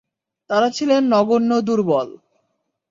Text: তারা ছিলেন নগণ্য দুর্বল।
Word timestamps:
তারা 0.49 0.67
ছিলেন 0.69 1.01
নগণ্য 1.13 1.51
দুর্বল। 1.61 2.07